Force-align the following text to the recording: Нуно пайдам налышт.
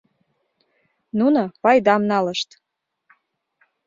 Нуно 1.19 1.41
пайдам 1.63 2.01
налышт. 2.11 2.49